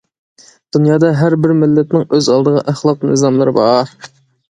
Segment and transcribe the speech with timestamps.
[0.77, 3.99] دۇنيادا ھەر بىر مىللەتنىڭ ئۆز ئالدىغا ئەخلاق نىزاملىرى بار.